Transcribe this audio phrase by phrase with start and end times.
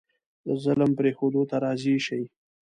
[0.45, 2.21] د ظلم پرېښودو ته راضي شي.